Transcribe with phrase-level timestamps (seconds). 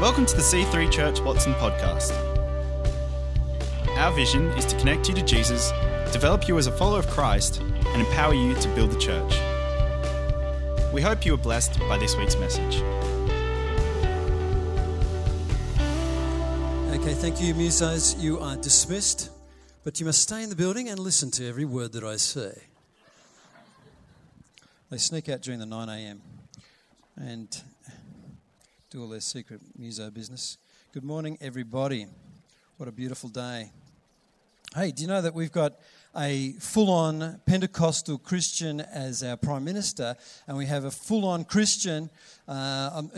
[0.00, 2.12] Welcome to the C3 Church Watson podcast.
[3.98, 5.72] Our vision is to connect you to Jesus,
[6.10, 9.34] develop you as a follower of Christ, and empower you to build the church.
[10.94, 12.76] We hope you are blessed by this week's message.
[16.94, 18.18] Okay, thank you, musos.
[18.18, 19.28] You are dismissed,
[19.84, 22.58] but you must stay in the building and listen to every word that I say.
[24.90, 26.22] They sneak out during the 9 a.m.
[27.16, 27.62] and
[28.90, 30.58] do all their secret muso business.
[30.90, 32.08] Good morning, everybody.
[32.76, 33.70] What a beautiful day.
[34.74, 35.74] Hey, do you know that we've got
[36.16, 40.16] a full on Pentecostal Christian as our Prime Minister,
[40.48, 42.10] and we have a full on Christian,
[42.48, 43.12] uh, um,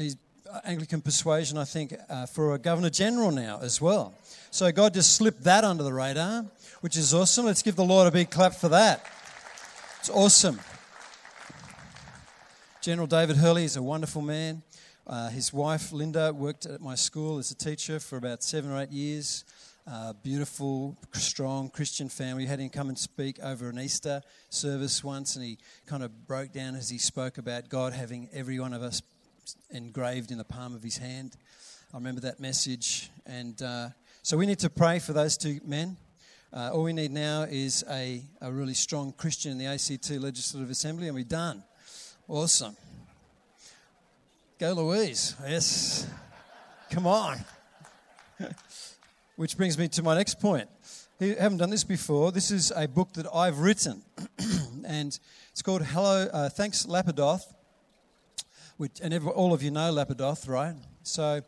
[0.63, 4.13] Anglican persuasion, I think, uh, for a Governor General now as well.
[4.51, 6.45] So God just slipped that under the radar,
[6.83, 7.47] which is awesome.
[7.47, 9.07] Let's give the Lord a big clap for that.
[10.01, 10.61] It's awesome.
[12.83, 14.63] General David Hurley is a wonderful man.
[15.05, 18.81] Uh, his wife, Linda, worked at my school as a teacher for about seven or
[18.81, 19.45] eight years.
[19.85, 22.45] Uh, beautiful, strong Christian family.
[22.45, 26.29] We had him come and speak over an Easter service once, and he kind of
[26.29, 29.03] broke down as he spoke about God having every one of us
[29.71, 31.37] engraved in the palm of his hand.
[31.93, 33.11] I remember that message.
[33.27, 33.89] And uh,
[34.23, 35.97] so we need to pray for those two men.
[36.53, 40.71] Uh, all we need now is a, a really strong Christian in the ACT Legislative
[40.71, 41.65] Assembly, and we're done.
[42.29, 42.77] Awesome.
[44.63, 45.35] Go, Louise.
[45.45, 46.07] Yes.
[46.89, 47.37] Come on.
[49.35, 50.69] Which brings me to my next point.
[51.19, 52.31] You haven't done this before.
[52.31, 54.05] This is a book that I've written,
[54.87, 55.19] and
[55.51, 57.43] it's called Hello, uh, Thanks Lapidoth.
[58.77, 60.77] Which, and every, all of you know Lapidoth, right?
[61.03, 61.41] So,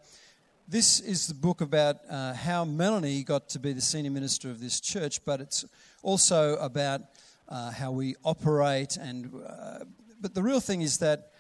[0.67, 4.59] this is the book about uh, how Melanie got to be the senior minister of
[4.59, 5.65] this church, but it's
[6.03, 7.03] also about
[7.49, 8.97] uh, how we operate.
[8.97, 9.85] And uh,
[10.21, 11.31] but the real thing is that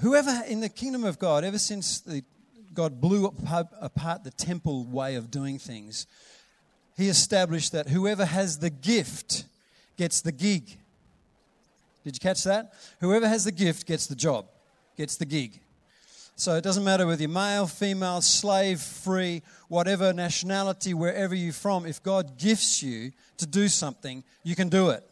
[0.00, 2.22] whoever in the kingdom of God, ever since the,
[2.74, 6.06] God blew apart the temple way of doing things,
[6.96, 9.44] he established that whoever has the gift
[9.96, 10.78] gets the gig.
[12.04, 12.74] Did you catch that?
[13.00, 14.46] Whoever has the gift gets the job,
[14.96, 15.60] gets the gig.
[16.34, 21.86] So it doesn't matter whether you're male, female, slave, free, whatever nationality, wherever you're from,
[21.86, 25.04] if God gifts you to do something, you can do it.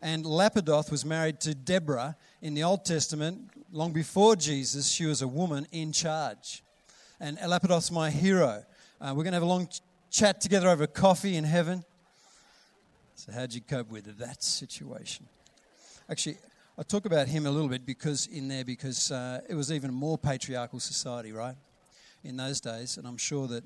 [0.00, 5.22] And Lapidoth was married to Deborah in the Old Testament, long before Jesus, she was
[5.22, 6.62] a woman in charge.
[7.20, 8.64] And Lapidoth's my hero.
[9.00, 9.80] Uh, we're going to have a long ch-
[10.10, 11.84] chat together over coffee in heaven.
[13.14, 15.26] So, how'd you cope with that situation?
[16.08, 16.38] Actually,
[16.78, 19.92] I talk about him a little bit because in there, because uh, it was even
[19.92, 21.56] more patriarchal society, right?
[22.22, 23.64] In those days, and I'm sure that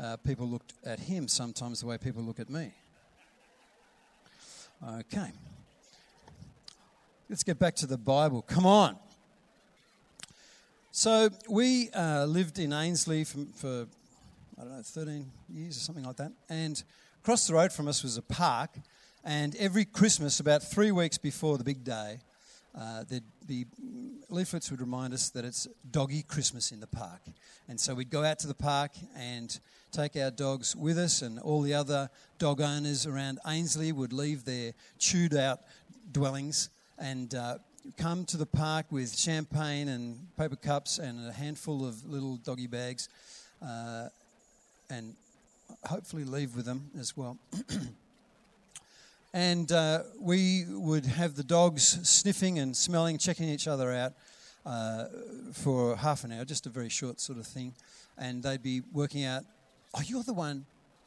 [0.00, 2.72] uh, people looked at him sometimes the way people look at me.
[5.00, 5.32] Okay.
[7.28, 8.42] Let's get back to the Bible.
[8.42, 8.96] Come on.
[10.94, 13.86] So we uh, lived in Ainslie for, for,
[14.58, 16.32] I don't know, 13 years or something like that.
[16.50, 16.82] And
[17.22, 18.68] across the road from us was a park.
[19.24, 22.18] And every Christmas, about three weeks before the big day,
[22.78, 23.64] uh, there'd be
[24.28, 27.22] leaflets would remind us that it's doggy Christmas in the park.
[27.68, 29.58] And so we'd go out to the park and
[29.92, 34.44] take our dogs with us, and all the other dog owners around Ainslie would leave
[34.44, 35.60] their chewed out
[36.12, 37.56] dwellings and uh,
[37.96, 42.66] come to the park with champagne and paper cups and a handful of little doggy
[42.66, 43.08] bags
[43.60, 44.08] uh,
[44.90, 45.14] and
[45.84, 47.38] hopefully leave with them as well.
[49.34, 54.12] and uh, we would have the dogs sniffing and smelling, checking each other out
[54.64, 55.06] uh,
[55.52, 57.74] for half an hour, just a very short sort of thing.
[58.18, 59.44] And they'd be working out,
[59.94, 60.66] oh, you're the one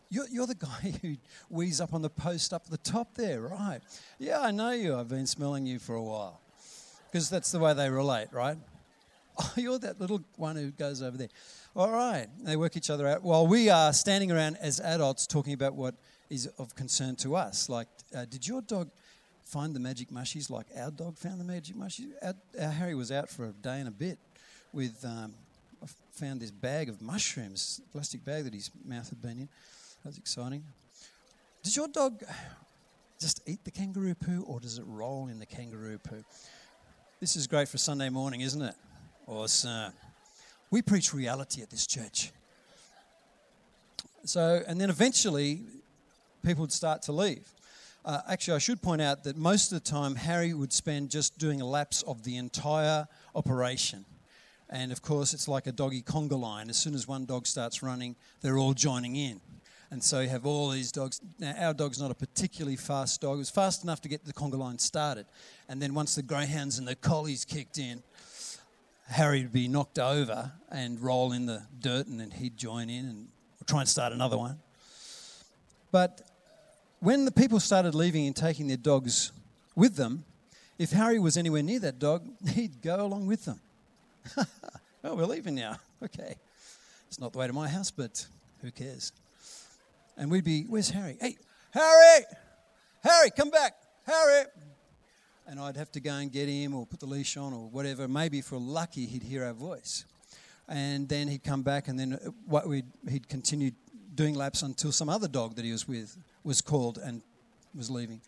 [0.10, 1.16] you're, you're the guy who
[1.50, 3.82] wheezes up on the post up at the top there, right?
[4.20, 4.96] Yeah, I know you.
[4.96, 6.40] I've been smelling you for a while.
[7.16, 8.58] Because that's the way they relate, right?
[9.38, 11.30] Oh, you're that little one who goes over there.
[11.76, 12.28] All right.
[12.42, 15.96] They work each other out while we are standing around as adults talking about what
[16.30, 17.70] is of concern to us.
[17.70, 18.90] Like, uh, did your dog
[19.46, 22.12] find the magic mushies like our dog found the magic mushies?
[22.22, 24.20] Our, our Harry was out for a day and a bit
[24.74, 25.34] with, um,
[25.82, 29.50] I found this bag of mushrooms, plastic bag that his mouth had been in.
[30.04, 30.64] That was exciting.
[31.64, 32.24] Does your dog
[33.20, 36.24] just eat the kangaroo poo or does it roll in the kangaroo poo?
[37.22, 38.76] This is great for Sunday morning, isn't it?
[39.26, 39.94] Awesome.
[40.70, 42.34] We preach reality at this church.
[44.26, 45.62] So, and then eventually
[46.44, 47.48] people would start to leave.
[48.04, 51.38] Uh, actually, I should point out that most of the time Harry would spend just
[51.38, 54.04] doing a lapse of the entire operation.
[54.70, 56.70] And of course, it's like a doggy conga line.
[56.70, 59.40] As soon as one dog starts running, they're all joining in.
[59.92, 61.22] And so you have all these dogs.
[61.40, 63.36] Now, our dog's not a particularly fast dog.
[63.36, 65.26] It was fast enough to get the conga line started.
[65.70, 68.02] And then once the greyhounds and the collies kicked in,
[69.08, 73.06] Harry would be knocked over and roll in the dirt, and then he'd join in
[73.06, 73.28] and
[73.68, 74.60] try and start another one.
[75.92, 76.22] But
[77.00, 79.32] when the people started leaving and taking their dogs
[79.76, 80.26] with them,
[80.78, 83.60] if Harry was anywhere near that dog, he'd go along with them.
[85.04, 85.78] oh, we're leaving now.
[86.04, 86.36] Okay.
[87.08, 88.28] It's not the way to my house, but
[88.62, 89.14] who cares?
[90.18, 91.18] And we'd be, where's Harry?
[91.20, 91.38] Hey,
[91.72, 92.26] Harry!
[93.04, 93.74] Harry, come back!
[94.06, 94.46] Harry!
[95.48, 98.08] And I'd have to go and get him or put the leash on or whatever.
[98.08, 100.06] Maybe if we're lucky, he'd hear our voice.
[100.68, 103.72] And then he'd come back and then uh, what we'd, he'd continue
[104.16, 107.22] doing laps until some other dog that he was with was called and
[107.76, 108.22] was leaving.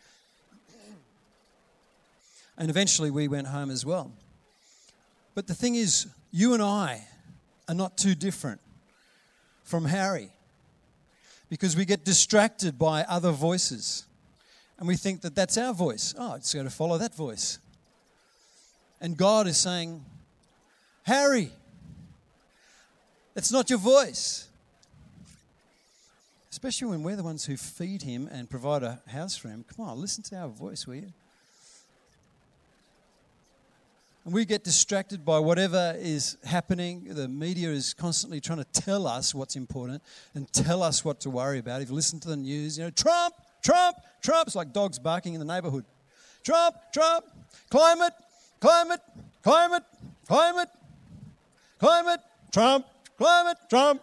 [2.58, 4.12] And eventually we went home as well.
[5.34, 7.08] But the thing is, you and I
[7.68, 8.60] are not too different
[9.64, 10.32] from Harry
[11.50, 14.06] because we get distracted by other voices
[14.80, 16.14] and we think that that's our voice.
[16.18, 17.60] Oh, it's got to follow that voice.
[19.02, 20.04] And God is saying,
[21.04, 21.52] Harry,
[23.36, 24.48] it's not your voice.
[26.52, 29.64] Especially when we're the ones who feed him and provide a house for him.
[29.76, 31.14] Come on, listen to our voice, will you?
[34.28, 37.06] And we get distracted by whatever is happening.
[37.08, 40.04] The media is constantly trying to tell us what's important
[40.36, 41.82] and tell us what to worry about.
[41.82, 44.48] If you listen to the news, you know, Trump, Trump, Trump.
[44.48, 45.86] It's like dogs barking in the neighborhood.
[46.44, 47.24] Trump, Trump,
[47.70, 48.12] climate,
[48.60, 49.00] climate,
[49.44, 49.84] climate,
[50.28, 50.70] climate,
[51.80, 52.20] climate,
[52.52, 52.86] Trump,
[53.18, 54.02] climate, Trump.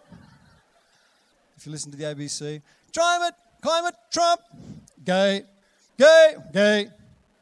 [1.55, 4.41] If you listen to the ABC, climate, climate, Trump,
[5.03, 5.43] gay,
[5.99, 6.87] gay, gay,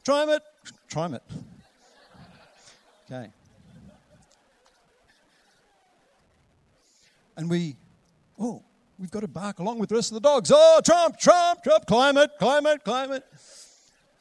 [0.03, 0.43] climate,
[0.89, 1.23] climate.
[3.13, 3.29] Okay.
[7.37, 7.75] And we,
[8.39, 8.63] oh,
[8.97, 10.51] we've got to bark along with the rest of the dogs.
[10.53, 13.23] Oh, Trump, Trump, Trump, climate, climate, climate.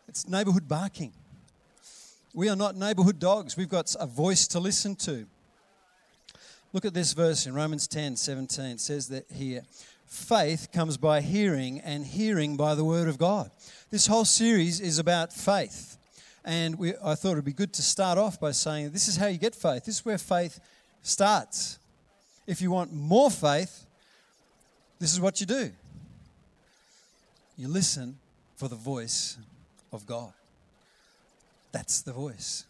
[0.08, 1.12] It's neighborhood barking.
[2.34, 3.56] We are not neighborhood dogs.
[3.56, 5.26] We've got a voice to listen to.
[6.74, 8.64] Look at this verse in Romans 10 17.
[8.66, 9.62] It says that here
[10.06, 13.50] faith comes by hearing, and hearing by the word of God.
[13.90, 15.96] This whole series is about faith.
[16.44, 19.16] And we, I thought it would be good to start off by saying this is
[19.16, 19.84] how you get faith.
[19.84, 20.58] This is where faith
[21.02, 21.78] starts.
[22.46, 23.86] If you want more faith,
[24.98, 25.70] this is what you do
[27.56, 28.18] you listen
[28.56, 29.36] for the voice
[29.92, 30.32] of God.
[31.70, 32.64] That's the voice.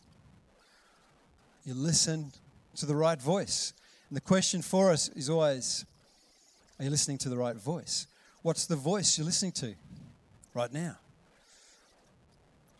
[1.64, 2.32] You listen
[2.76, 3.72] to the right voice.
[4.10, 5.84] And the question for us is always
[6.78, 8.06] are you listening to the right voice?
[8.42, 9.74] What's the voice you're listening to
[10.52, 10.96] right now?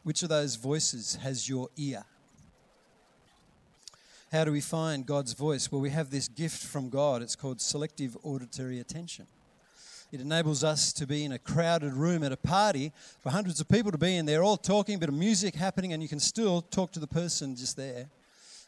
[0.03, 2.05] Which of those voices has your ear?
[4.33, 5.71] How do we find God's voice?
[5.71, 7.23] Well, we have this gift from God.
[7.23, 9.27] It's called selective auditory attention.
[10.11, 13.69] It enables us to be in a crowded room at a party for hundreds of
[13.69, 16.63] people to be in there, all talking, bit of music happening, and you can still
[16.63, 18.09] talk to the person just there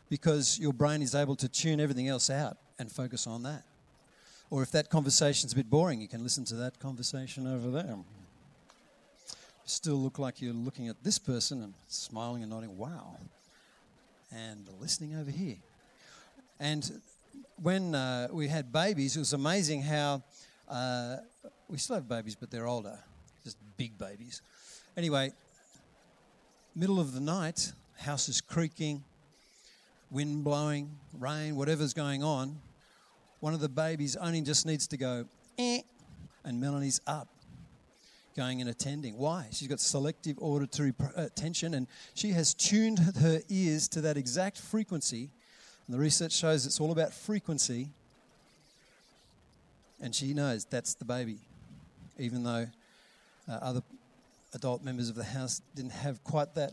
[0.09, 3.65] because your brain is able to tune everything else out and focus on that.
[4.51, 7.99] Or if that conversation's a bit boring, you can listen to that conversation over there
[9.65, 13.17] still look like you're looking at this person and smiling and nodding, wow,
[14.33, 15.57] and listening over here.
[16.61, 17.01] And
[17.63, 20.23] when uh, we had babies, it was amazing how
[20.69, 21.17] uh,
[21.69, 22.99] we still have babies, but they're older,
[23.43, 24.43] just big babies.
[24.97, 25.33] Anyway,
[26.75, 29.03] middle of the night, house is creaking,
[30.11, 32.59] wind blowing, rain, whatever's going on.
[33.41, 35.27] One of the babies only just needs to go,
[35.59, 35.81] eh,
[36.45, 37.29] and Melanie's up
[38.35, 39.17] going and attending.
[39.17, 39.47] Why?
[39.53, 45.31] She's got selective auditory attention and she has tuned her ears to that exact frequency.
[45.87, 47.91] And the research shows it's all about frequency.
[50.01, 51.39] And she knows that's the baby,
[52.19, 52.67] even though
[53.49, 53.83] uh, other
[54.55, 56.73] adult members of the house didn't have quite that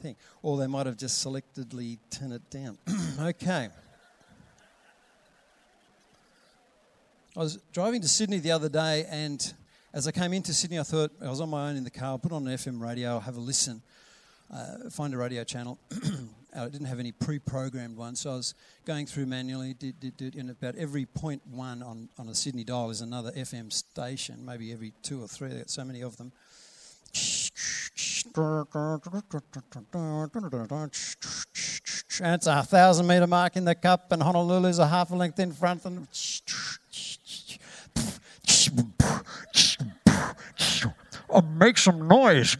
[0.00, 0.16] thing.
[0.42, 2.78] Or they might have just selectively turned it down.
[3.20, 3.68] okay.
[7.36, 9.54] I was driving to Sydney the other day and
[9.92, 12.10] as I came into Sydney, I thought I was on my own in the car.
[12.10, 13.82] I'll put on an FM radio, I'll have a listen,
[14.52, 15.78] uh, find a radio channel.
[16.56, 18.54] I didn't have any pre-programmed ones, so I was
[18.84, 19.74] going through manually.
[19.74, 23.32] Did, did, did, and about every point one on, on a Sydney dial is another
[23.32, 24.44] FM station.
[24.44, 25.48] Maybe every two or three.
[25.48, 26.32] They got so many of them.
[32.22, 35.52] It's a thousand metre mark in the cup, and Honolulu's a half a length in
[35.52, 35.84] front.
[35.84, 36.06] And
[41.42, 42.56] oh, make some noise.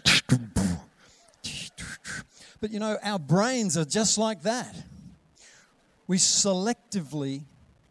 [2.61, 4.77] But you know, our brains are just like that.
[6.07, 7.43] We selectively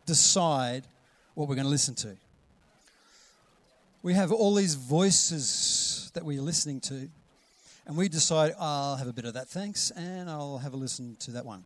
[0.05, 0.85] decide
[1.33, 2.15] what we're going to listen to.
[4.03, 7.09] We have all these voices that we're listening to,
[7.85, 11.15] and we decide, I'll have a bit of that, thanks, and I'll have a listen
[11.21, 11.63] to that one.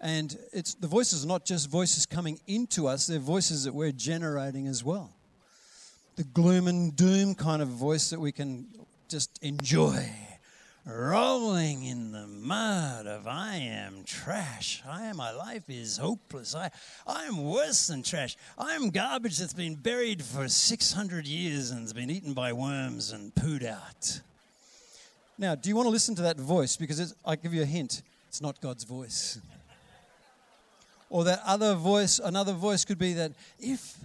[0.00, 3.92] And it's, the voices are not just voices coming into us, they're voices that we're
[3.92, 5.12] generating as well.
[6.16, 8.66] The gloom and doom kind of voice that we can
[9.08, 10.08] just enjoy.
[10.86, 14.82] Rolling in the mud of I am trash.
[14.86, 16.54] I am my life is hopeless.
[16.54, 16.70] I
[17.06, 18.36] I am worse than trash.
[18.58, 23.12] I am garbage that's been buried for 600 years and has been eaten by worms
[23.12, 24.20] and pooed out.
[25.38, 26.76] Now, do you want to listen to that voice?
[26.76, 29.40] Because I give you a hint it's not God's voice.
[31.08, 33.96] Or that other voice, another voice could be that if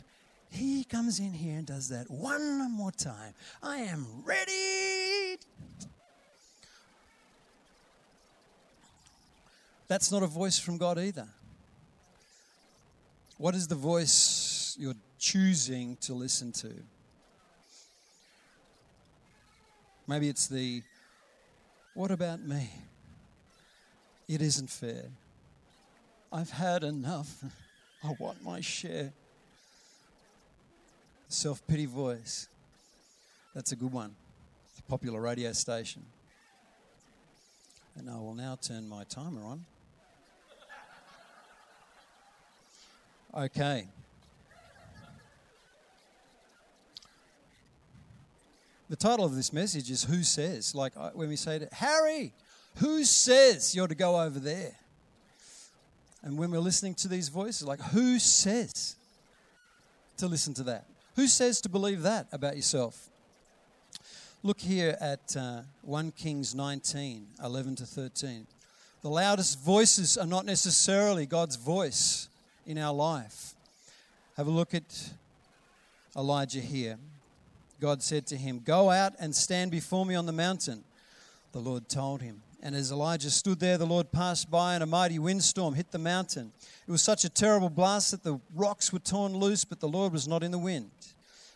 [0.56, 5.38] he comes in here and does that one more time, I am ready.
[9.88, 11.28] That's not a voice from God either.
[13.38, 16.74] What is the voice you're choosing to listen to?
[20.08, 20.82] Maybe it's the,
[21.94, 22.70] what about me?
[24.28, 25.06] It isn't fair.
[26.32, 27.44] I've had enough.
[28.04, 29.14] I want my share.
[31.28, 32.48] Self pity voice.
[33.54, 34.16] That's a good one.
[34.70, 36.04] It's a popular radio station.
[37.98, 39.66] And I will now turn my timer on.
[43.34, 43.88] Okay.
[48.90, 50.76] The title of this message is Who Says?
[50.76, 52.34] Like when we say to Harry,
[52.76, 54.76] who says you're to go over there?
[56.22, 58.96] And when we're listening to these voices, like who says
[60.18, 60.86] to listen to that?
[61.16, 63.10] Who says to believe that about yourself?
[64.44, 68.48] Look here at uh, 1 Kings 19 11 to 13.
[69.02, 72.28] The loudest voices are not necessarily God's voice
[72.66, 73.54] in our life.
[74.36, 75.12] Have a look at
[76.16, 76.98] Elijah here.
[77.80, 80.84] God said to him, Go out and stand before me on the mountain.
[81.54, 82.42] The Lord told him.
[82.66, 86.00] And as Elijah stood there, the Lord passed by, and a mighty windstorm hit the
[86.00, 86.52] mountain.
[86.88, 90.12] It was such a terrible blast that the rocks were torn loose, but the Lord
[90.12, 90.90] was not in the wind.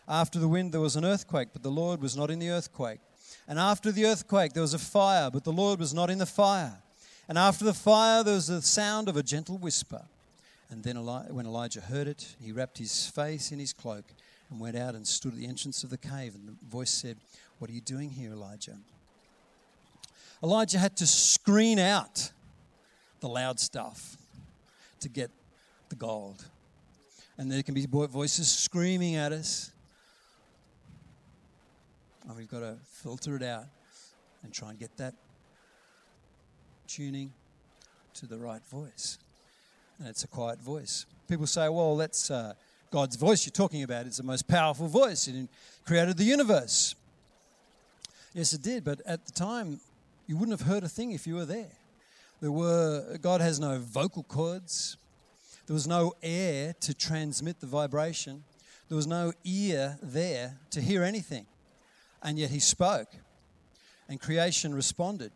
[0.06, 3.00] After the wind, there was an earthquake, but the Lord was not in the earthquake.
[3.48, 6.26] And after the earthquake, there was a fire, but the Lord was not in the
[6.26, 6.80] fire.
[7.28, 10.02] And after the fire, there was the sound of a gentle whisper.
[10.70, 14.04] And then when Elijah heard it, he wrapped his face in his cloak
[14.48, 16.36] and went out and stood at the entrance of the cave.
[16.36, 17.16] And the voice said,
[17.58, 18.76] What are you doing here, Elijah?
[20.42, 22.32] Elijah had to screen out
[23.20, 24.16] the loud stuff
[25.00, 25.30] to get
[25.88, 26.44] the gold.
[27.36, 29.72] And there can be voices screaming at us.
[32.26, 33.64] And we've got to filter it out
[34.42, 35.14] and try and get that
[36.86, 37.32] tuning
[38.14, 39.18] to the right voice
[40.00, 41.04] and it's a quiet voice.
[41.28, 42.54] People say, well, that's uh,
[42.90, 44.06] God's voice you're talking about.
[44.06, 45.28] It's the most powerful voice.
[45.28, 45.48] It
[45.84, 46.94] created the universe.
[48.32, 49.78] Yes, it did, but at the time,
[50.30, 51.72] you wouldn't have heard a thing if you were there.
[52.40, 54.96] There were, God has no vocal cords.
[55.66, 58.44] There was no air to transmit the vibration.
[58.88, 61.46] There was no ear there to hear anything.
[62.22, 63.08] And yet he spoke,
[64.08, 65.32] and creation responded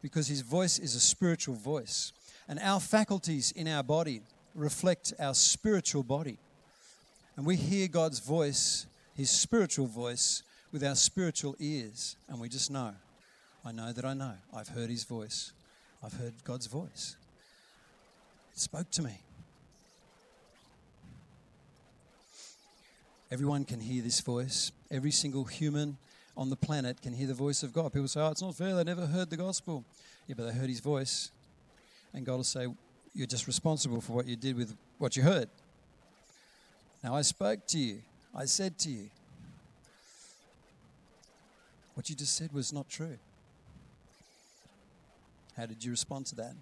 [0.00, 2.14] because his voice is a spiritual voice.
[2.48, 4.22] And our faculties in our body
[4.54, 6.38] reflect our spiritual body.
[7.36, 10.42] And we hear God's voice, his spiritual voice,
[10.72, 12.16] with our spiritual ears.
[12.30, 12.94] And we just know.
[13.64, 14.34] I know that I know.
[14.54, 15.52] I've heard his voice.
[16.02, 17.16] I've heard God's voice.
[18.52, 19.20] It spoke to me.
[23.30, 24.72] Everyone can hear this voice.
[24.90, 25.98] Every single human
[26.36, 27.92] on the planet can hear the voice of God.
[27.92, 28.74] People say, oh, it's not fair.
[28.74, 29.84] They never heard the gospel.
[30.26, 31.30] Yeah, but they heard his voice.
[32.14, 32.66] And God will say,
[33.14, 35.48] You're just responsible for what you did with what you heard.
[37.04, 38.02] Now I spoke to you,
[38.34, 39.10] I said to you.
[41.94, 43.18] What you just said was not true.
[45.60, 46.54] How did you respond to that?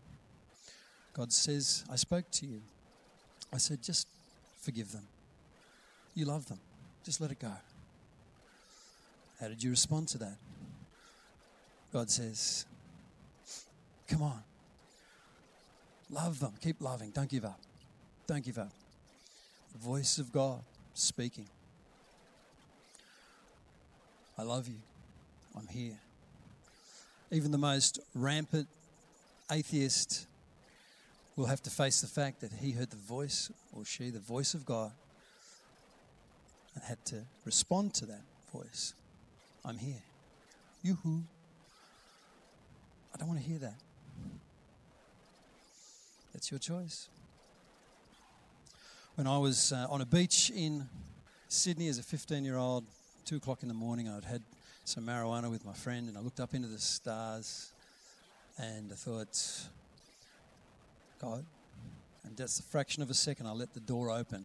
[1.13, 2.61] God says, I spoke to you.
[3.53, 4.09] I said, just
[4.61, 5.07] forgive them.
[6.17, 6.59] You love them.
[7.05, 7.53] Just let it go.
[9.41, 10.37] How did you respond to that?
[11.93, 12.67] God says,
[14.09, 14.43] Come on.
[16.11, 16.55] Love them.
[16.61, 17.11] Keep loving.
[17.11, 17.61] Don't give up.
[18.27, 18.73] Don't give up.
[19.75, 20.61] The voice of God
[20.95, 21.47] speaking.
[24.37, 24.81] I love you.
[25.57, 26.01] I'm here.
[27.31, 28.67] Even the most rampant
[29.51, 30.27] atheist
[31.37, 34.55] will have to face the fact that he heard the voice, or she, the voice
[34.55, 34.91] of God,
[36.75, 38.95] and had to respond to that voice.
[39.65, 40.03] I'm here.
[40.83, 41.23] Yoo-hoo.
[43.15, 43.81] I don't want to hear that.
[46.35, 47.09] It's your choice.
[49.15, 50.89] When I was uh, on a beach in
[51.49, 52.85] Sydney as a 15 year old,
[53.25, 54.43] two o'clock in the morning, I'd had
[54.85, 57.73] some marijuana with my friend, and I looked up into the stars
[58.59, 59.69] and I thought,
[61.21, 61.45] God.
[62.25, 64.45] And just a fraction of a second, I let the door open.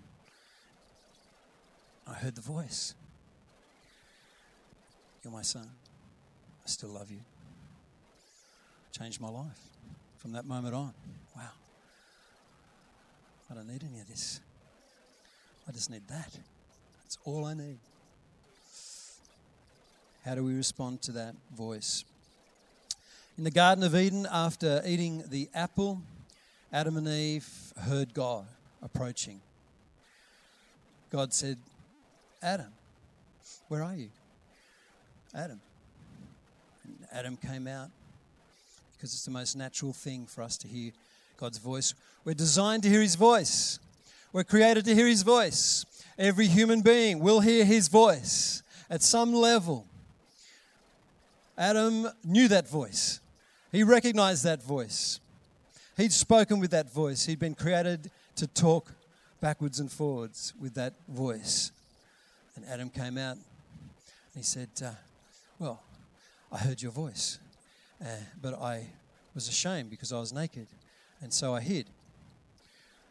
[2.08, 2.94] I heard the voice.
[5.24, 5.70] You're my son.
[6.66, 7.20] I still love you.
[8.92, 9.60] Changed my life
[10.18, 10.94] from that moment on.
[11.36, 11.50] Wow.
[13.50, 14.40] I don't need any of this.
[15.68, 16.38] I just need that.
[17.04, 17.80] That's all I need.
[20.26, 22.06] How do we respond to that voice?
[23.36, 26.00] In the Garden of Eden, after eating the apple,
[26.72, 28.46] Adam and Eve heard God
[28.80, 29.42] approaching.
[31.10, 31.58] God said,
[32.44, 32.72] Adam,
[33.70, 34.10] where are you?
[35.34, 35.60] Adam.
[36.84, 37.90] And Adam came out
[38.96, 40.92] because it's the most natural thing for us to hear
[41.38, 41.96] God's voice.
[42.26, 43.80] We're designed to hear His voice.
[44.32, 45.88] We're created to hear His voice.
[46.20, 48.62] Every human being will hear His voice
[48.92, 49.88] at some level.
[51.58, 53.20] Adam knew that voice,
[53.74, 55.20] he recognized that voice.
[55.98, 57.26] He'd spoken with that voice.
[57.26, 58.94] He'd been created to talk
[59.42, 61.72] backwards and forwards with that voice.
[62.56, 63.44] And Adam came out and
[64.36, 64.92] he said, uh,
[65.58, 65.82] Well,
[66.52, 67.40] I heard your voice,
[68.00, 68.86] uh, but I
[69.34, 70.68] was ashamed because I was naked,
[71.20, 71.88] and so I hid.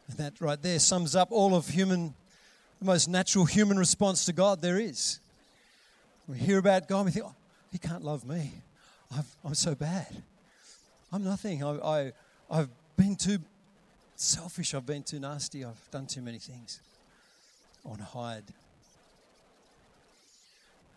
[0.07, 2.13] And that right there sums up all of human,
[2.79, 5.19] the most natural human response to God there is.
[6.25, 7.35] We hear about God we think, oh,
[7.69, 8.53] He can't love me.
[9.11, 10.23] I've, I'm so bad.
[11.13, 11.63] I'm nothing.
[11.63, 12.11] I, I,
[12.49, 13.37] I've been too
[14.15, 14.73] selfish.
[14.73, 15.63] I've been too nasty.
[15.63, 16.81] I've done too many things.
[17.95, 18.45] To hide.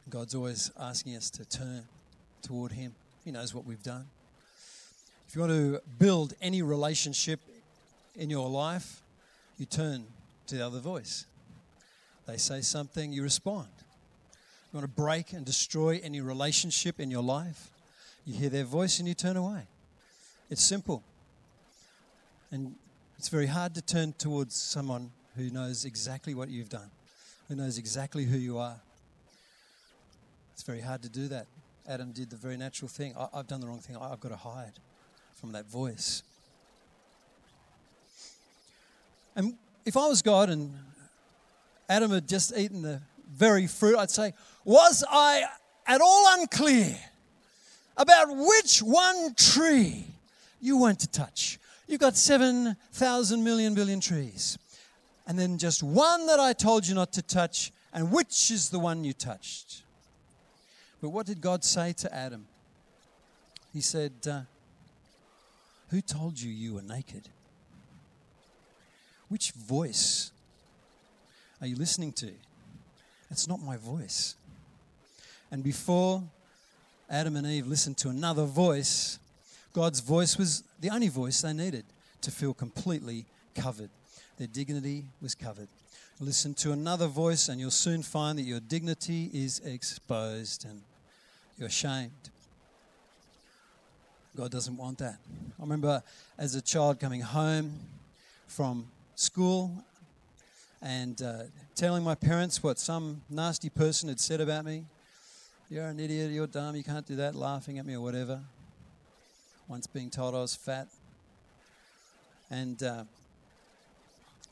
[0.08, 1.82] God's always asking us to turn
[2.40, 2.94] toward Him.
[3.24, 4.06] He knows what we've done.
[5.28, 7.40] If you want to build any relationship
[8.14, 9.02] in your life,
[9.58, 10.06] you turn
[10.46, 11.26] to the other voice.
[12.26, 13.68] They say something, you respond.
[14.72, 17.70] You want to break and destroy any relationship in your life,
[18.24, 19.66] you hear their voice and you turn away.
[20.48, 21.02] It's simple.
[22.52, 22.76] And
[23.18, 26.90] it's very hard to turn towards someone who knows exactly what you've done,
[27.48, 28.80] who knows exactly who you are.
[30.54, 31.46] It's very hard to do that.
[31.88, 33.14] Adam did the very natural thing.
[33.16, 33.96] I, have done the wrong thing.
[33.96, 34.72] I've got to hide
[35.34, 36.22] from that voice.
[39.34, 39.54] And
[39.84, 40.72] if I was God and
[41.88, 44.32] Adam had just eaten the very fruit, I'd say,
[44.64, 45.42] Was I
[45.86, 46.96] at all unclear
[47.96, 50.06] about which one tree
[50.66, 51.58] you weren't to touch?
[51.86, 54.58] You've got 7,000 million billion trees.
[55.26, 58.78] And then just one that I told you not to touch, and which is the
[58.78, 59.82] one you touched?
[61.00, 62.46] But what did God say to Adam?
[63.72, 64.40] He said, uh,
[65.90, 67.28] Who told you you were naked?
[69.28, 70.30] Which voice
[71.60, 72.30] are you listening to?
[73.30, 74.36] It's not my voice.
[75.50, 76.22] And before
[77.10, 79.18] Adam and Eve listened to another voice,
[79.76, 81.84] God's voice was the only voice they needed
[82.22, 83.90] to feel completely covered.
[84.38, 85.68] Their dignity was covered.
[86.18, 90.80] Listen to another voice, and you'll soon find that your dignity is exposed and
[91.58, 92.30] you're ashamed.
[94.34, 95.18] God doesn't want that.
[95.58, 96.02] I remember
[96.38, 97.74] as a child coming home
[98.46, 99.84] from school
[100.80, 101.42] and uh,
[101.74, 104.84] telling my parents what some nasty person had said about me.
[105.68, 108.40] You're an idiot, you're dumb, you can't do that, laughing at me or whatever.
[109.68, 110.88] Once being told I was fat.
[112.50, 113.04] And uh,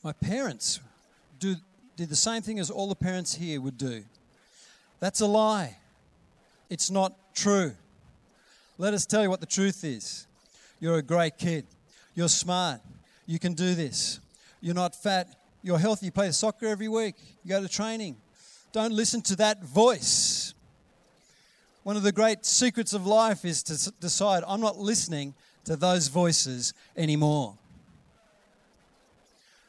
[0.03, 0.81] my parents
[1.39, 1.55] do,
[1.95, 4.03] did the same thing as all the parents here would do.
[4.99, 5.77] That's a lie.
[6.69, 7.73] It's not true.
[8.77, 10.27] Let us tell you what the truth is.
[10.79, 11.65] You're a great kid.
[12.13, 12.81] You're smart.
[13.25, 14.19] You can do this.
[14.59, 15.27] You're not fat.
[15.63, 16.07] You're healthy.
[16.07, 17.15] You play soccer every week.
[17.43, 18.17] You go to training.
[18.73, 20.44] Don't listen to that voice.
[21.85, 26.07] One of the great secrets of life is to decide I'm not listening to those
[26.07, 27.59] voices anymore.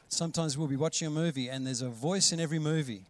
[0.09, 3.03] Sometimes we'll be watching a movie and there's a voice in every movie.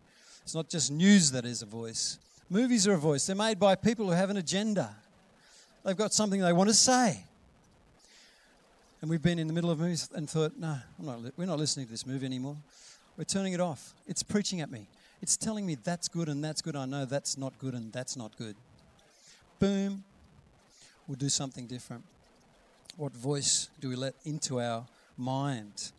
[0.43, 2.19] It's not just news that is a voice.
[2.49, 3.25] Movies are a voice.
[3.25, 4.93] They're made by people who have an agenda.
[5.85, 7.23] They've got something they want to say.
[8.99, 11.85] And we've been in the middle of movies and thought, no, not we're not listening
[11.85, 12.57] to this movie anymore.
[13.15, 13.93] We're turning it off.
[14.05, 14.89] It's preaching at me.
[15.21, 16.75] It's telling me that's good and that's good.
[16.75, 18.57] I know that's not good and that's not good.
[19.59, 20.03] Boom.
[21.07, 22.03] We'll do something different.
[22.95, 24.85] What voice do we let into our
[25.17, 25.91] mind?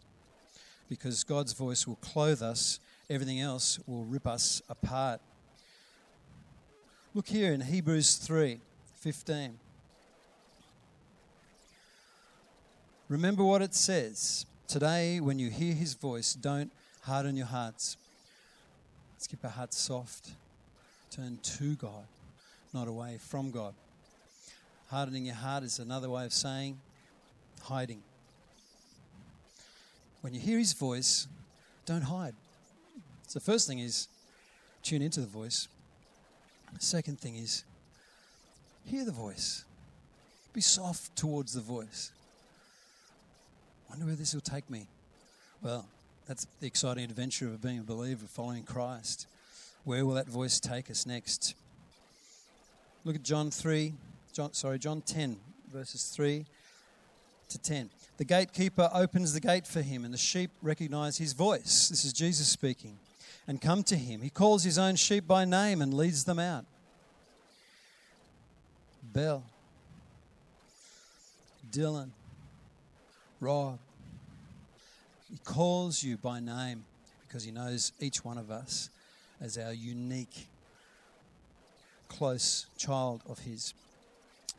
[0.88, 5.20] Because God's voice will clothe us, everything else will rip us apart.
[7.14, 8.60] Look here in Hebrews 3
[9.00, 9.58] 15.
[13.08, 14.44] Remember what it says.
[14.66, 16.70] Today, when you hear his voice, don't
[17.02, 17.96] harden your hearts.
[19.14, 20.32] Let's keep our hearts soft.
[21.10, 22.04] Turn to God,
[22.72, 23.74] not away from God.
[24.90, 26.78] Hardening your heart is another way of saying
[27.62, 28.02] hiding.
[30.20, 31.26] when you hear his voice,
[31.86, 32.34] don't hide.
[33.26, 34.08] So, the first thing is
[34.82, 35.68] tune into the voice.
[36.72, 37.64] The second thing is
[38.84, 39.64] hear the voice.
[40.52, 42.10] Be soft towards the voice.
[43.90, 44.86] Wonder where this will take me.
[45.62, 45.86] Well,
[46.26, 49.26] that's the exciting adventure of being a believer, following Christ.
[49.84, 51.54] Where will that voice take us next?
[53.08, 53.94] Look at John 3,
[54.34, 55.38] John, sorry, John 10,
[55.72, 56.44] verses 3
[57.48, 57.88] to 10.
[58.18, 61.88] The gatekeeper opens the gate for him, and the sheep recognize his voice.
[61.88, 62.98] This is Jesus speaking.
[63.46, 64.20] And come to him.
[64.20, 66.66] He calls his own sheep by name and leads them out.
[69.02, 69.42] Bell,
[71.72, 72.10] Dylan,
[73.40, 73.78] Rob.
[75.30, 76.84] He calls you by name
[77.26, 78.90] because he knows each one of us
[79.40, 80.48] as our unique,
[82.08, 83.74] close child of his.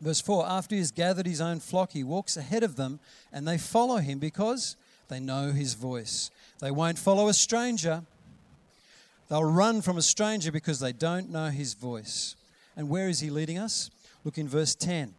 [0.01, 2.99] Verse 4 After he has gathered his own flock, he walks ahead of them,
[3.31, 4.75] and they follow him because
[5.07, 6.31] they know his voice.
[6.59, 8.03] They won't follow a stranger.
[9.29, 12.35] They'll run from a stranger because they don't know his voice.
[12.75, 13.91] And where is he leading us?
[14.23, 15.13] Look in verse 10.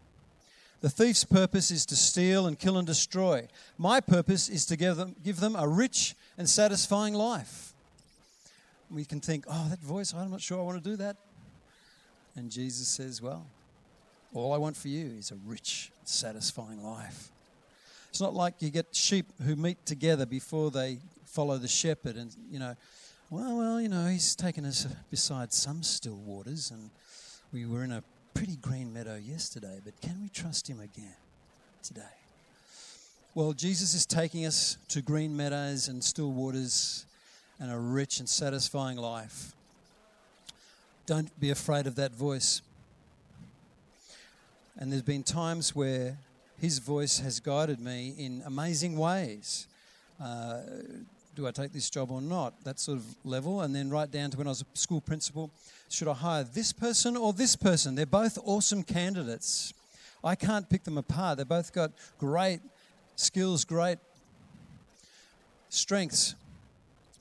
[0.81, 3.49] The thief's purpose is to steal and kill and destroy.
[3.77, 7.75] My purpose is to give them, give them a rich and satisfying life.
[8.91, 11.17] We can think, oh, that voice, I'm not sure I want to do that.
[12.37, 13.47] And Jesus says, well,
[14.33, 17.31] all I want for you is a rich, satisfying life.
[18.11, 22.35] It's not like you get sheep who meet together before they follow the shepherd and,
[22.51, 22.75] you know,
[23.31, 26.91] well, well, you know, he's taken us beside some still waters and
[27.53, 28.03] we were in a
[28.35, 31.15] pretty green meadow yesterday, but can we trust him again
[31.83, 32.03] today?
[33.35, 37.07] Well, Jesus is taking us to green meadows and still waters
[37.61, 39.53] and a rich and satisfying life.
[41.11, 42.63] Don't be afraid of that voice.
[44.79, 46.17] And there's been times where
[46.61, 49.67] his voice has guided me in amazing ways.
[50.23, 50.61] Uh,
[51.35, 52.63] do I take this job or not?
[52.63, 53.63] That sort of level.
[53.63, 55.51] And then right down to when I was a school principal,
[55.89, 57.97] should I hire this person or this person?
[57.97, 59.75] They're both awesome candidates.
[60.23, 61.39] I can't pick them apart.
[61.39, 62.61] They've both got great
[63.17, 63.99] skills, great
[65.71, 66.37] strengths.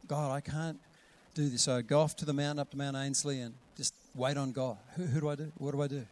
[0.07, 0.79] God, I can't
[1.39, 1.61] do this.
[1.61, 4.51] So I go off to the mountain, up to Mount Ainslie, and just wait on
[4.51, 4.77] God.
[4.97, 5.51] Who, who do I do?
[5.57, 6.05] What do I do?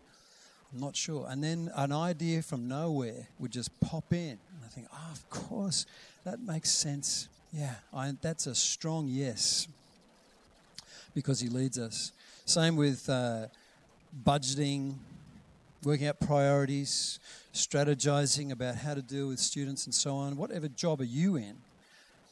[0.73, 1.25] I'm not sure.
[1.29, 4.37] And then an idea from nowhere would just pop in.
[4.39, 5.85] And I think, oh, of course,
[6.23, 7.27] that makes sense.
[7.51, 9.67] Yeah, I, that's a strong yes
[11.13, 12.13] because he leads us.
[12.45, 13.47] Same with uh,
[14.23, 14.95] budgeting,
[15.83, 17.19] working out priorities,
[17.53, 20.37] strategizing about how to deal with students and so on.
[20.37, 21.57] Whatever job are you in,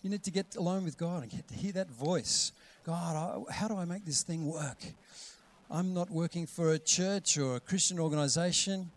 [0.02, 2.54] you need to get alone with God and get to hear that voice.
[2.86, 4.78] God, how do I make this thing work?
[5.72, 8.92] I'm not working for a church or a Christian organization,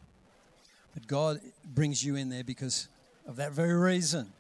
[0.93, 2.89] but God brings you in there because
[3.27, 4.31] of that very reason.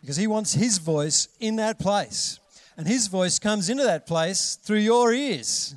[0.00, 2.40] Because He wants His voice in that place.
[2.78, 5.74] And His voice comes into that place through your ears.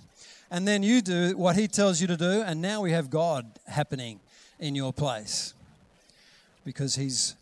[0.49, 3.45] And then you do what He tells you to do, and now we have God
[3.67, 4.21] happening
[4.57, 5.53] in your place
[6.63, 7.35] because He's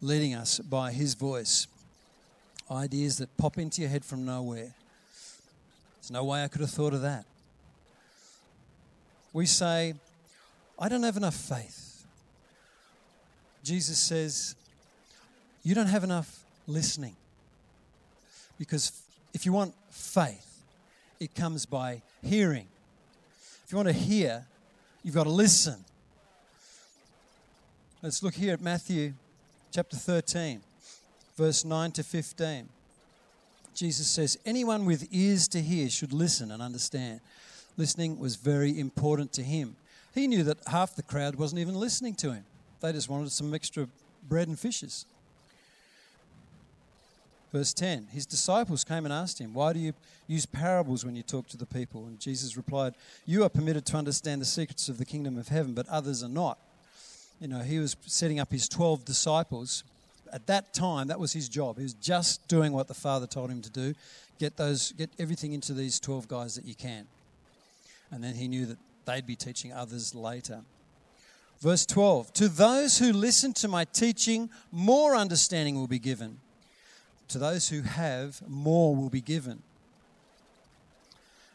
[0.00, 1.68] leading us by His voice.
[2.68, 4.74] Ideas that pop into your head from nowhere.
[6.06, 7.26] There's no way I could have thought of that
[9.36, 9.92] we say,
[10.78, 12.06] I don't have enough faith.
[13.62, 14.54] Jesus says,
[15.62, 17.14] You don't have enough listening.
[18.58, 18.92] Because
[19.34, 20.62] if you want faith,
[21.20, 22.66] it comes by hearing.
[23.66, 24.46] If you want to hear,
[25.02, 25.84] you've got to listen.
[28.00, 29.12] Let's look here at Matthew
[29.70, 30.62] chapter 13,
[31.36, 32.70] verse 9 to 15.
[33.76, 37.20] Jesus says, Anyone with ears to hear should listen and understand
[37.76, 39.76] listening was very important to him.
[40.14, 42.44] He knew that half the crowd wasn't even listening to him,
[42.80, 43.88] they just wanted some extra
[44.28, 45.06] bread and fishes.
[47.52, 49.92] Verse 10 His disciples came and asked him, Why do you
[50.26, 52.06] use parables when you talk to the people?
[52.06, 55.74] And Jesus replied, You are permitted to understand the secrets of the kingdom of heaven,
[55.74, 56.58] but others are not.
[57.40, 59.84] You know, he was setting up his 12 disciples.
[60.32, 61.76] At that time, that was his job.
[61.76, 63.94] He was just doing what the Father told him to do.
[64.38, 67.06] Get those, get everything into these 12 guys that you can
[68.10, 70.62] and then he knew that they'd be teaching others later.
[71.60, 76.38] Verse 12 To those who listen to my teaching, more understanding will be given.
[77.28, 79.62] To those who have, more will be given.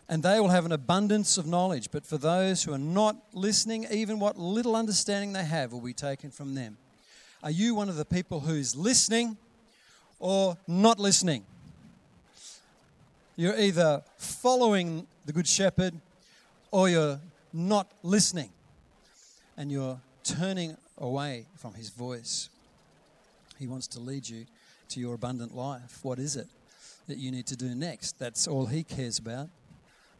[0.10, 1.89] And they will have an abundance of knowledge.
[1.89, 5.93] But for those who are not listening, even what little understanding they have will be
[5.93, 6.77] taken from them.
[7.43, 9.36] Are you one of the people who's listening
[10.19, 11.43] or not listening?
[13.36, 15.95] You're either following the Good Shepherd
[16.69, 17.19] or you're
[17.51, 18.51] not listening
[19.58, 22.49] and you're turning away from his voice.
[23.58, 24.45] He wants to lead you
[24.89, 25.99] to your abundant life.
[26.04, 26.47] What is it
[27.08, 28.19] that you need to do next?
[28.19, 29.49] That's all He cares about.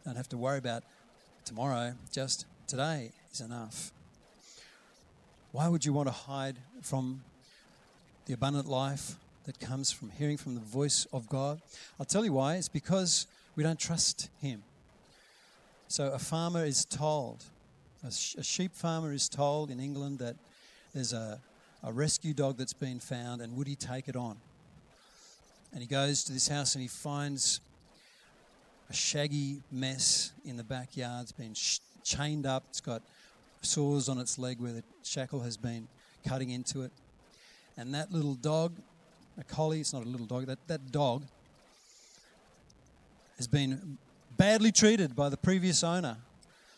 [0.06, 0.84] Don't have to worry about
[1.46, 3.92] tomorrow, just today is enough.
[5.52, 7.24] Why would you want to hide from
[8.26, 11.62] the abundant life that comes from hearing from the voice of God?
[12.00, 12.56] I'll tell you why.
[12.56, 14.64] It's because we don't trust Him.
[15.90, 17.44] So a farmer is told,
[18.08, 20.38] a, sh- a sheep farmer is told in England that
[20.94, 21.42] there's a,
[21.84, 24.38] a rescue dog that's been found, and would he take it on?
[25.74, 27.60] And he goes to this house and he finds
[28.90, 31.24] a shaggy mess in the backyard.
[31.24, 32.64] It's been sh- chained up.
[32.70, 33.02] It's got
[33.62, 35.88] sores on its leg where the shackle has been
[36.28, 36.92] cutting into it.
[37.78, 38.74] And that little dog,
[39.40, 41.24] a collie, it's not a little dog, that, that dog
[43.38, 43.98] has been
[44.38, 46.18] badly treated by the previous owner.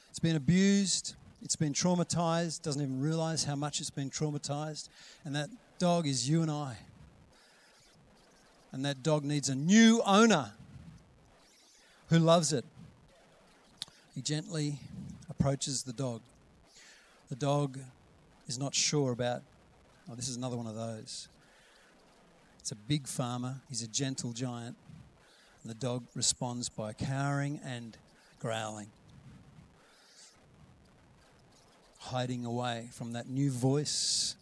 [0.09, 4.89] It's been abused, it's been traumatized, doesn't even realize how much it's been traumatized.
[5.25, 6.77] And that dog is you and I.
[8.71, 10.51] And that dog needs a new owner
[12.09, 12.65] who loves it.
[14.15, 14.79] He gently
[15.29, 16.21] approaches the dog.
[17.29, 17.79] The dog
[18.47, 19.41] is not sure about,
[20.09, 21.27] oh, this is another one of those.
[22.59, 24.75] It's a big farmer, he's a gentle giant.
[25.63, 27.97] And the dog responds by cowering and
[28.39, 28.87] growling,
[31.99, 34.35] hiding away from that new voice.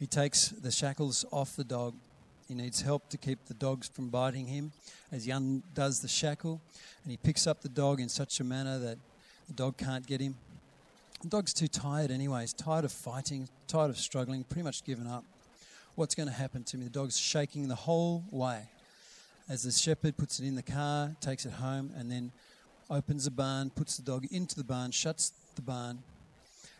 [0.00, 1.94] He takes the shackles off the dog.
[2.48, 4.72] He needs help to keep the dogs from biting him
[5.10, 6.60] as he undoes the shackle.
[7.02, 8.98] And he picks up the dog in such a manner that
[9.48, 10.36] the dog can't get him.
[11.22, 12.40] The dog's too tired anyway.
[12.42, 15.24] He's tired of fighting, tired of struggling, pretty much given up
[15.94, 16.84] what's going to happen to me.
[16.84, 18.68] The dog's shaking the whole way
[19.48, 22.32] as the shepherd puts it in the car, takes it home, and then
[22.90, 26.02] opens the barn, puts the dog into the barn, shuts the barn,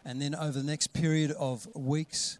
[0.05, 2.38] and then over the next period of weeks,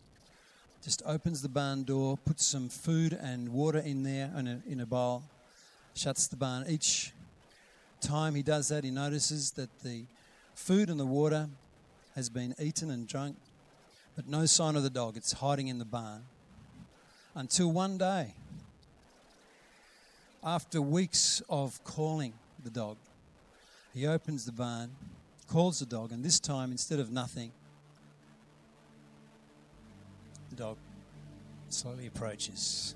[0.83, 4.81] just opens the barn door, puts some food and water in there in a, in
[4.81, 5.23] a bowl,
[5.95, 6.65] shuts the barn.
[6.69, 7.13] Each
[8.01, 10.05] time he does that, he notices that the
[10.55, 11.49] food and the water
[12.17, 13.37] has been eaten and drunk,
[14.17, 15.17] but no sign of the dog.
[15.17, 16.25] It's hiding in the barn
[17.35, 18.35] until one day,
[20.45, 22.97] after weeks of calling the dog,
[23.95, 24.91] he opens the barn,
[25.47, 27.53] calls the dog, and this time, instead of nothing,
[30.57, 30.77] the dog
[31.69, 32.95] slowly approaches.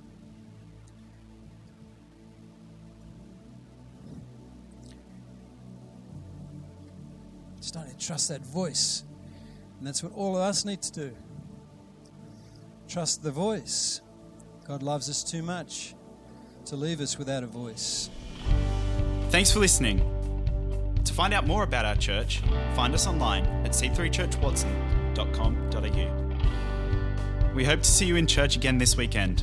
[7.61, 9.03] Starting to trust that voice.
[9.79, 11.15] And that's what all of us need to do.
[12.89, 14.01] Trust the voice.
[14.67, 15.95] God loves us too much
[16.67, 18.11] to leave us without a voice.
[19.31, 20.03] Thanks for listening.
[21.05, 22.41] To find out more about our church,
[22.75, 26.26] find us online at c3churchwatson.com.au.
[27.57, 29.43] We hope to see you in church again this weekend.